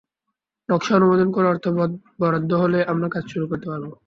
[0.69, 1.65] নকশা অনুমোদন করে অর্থ
[2.19, 3.85] বরাদ্দ হলেই আমরা কাজ শুরু করতে পারব।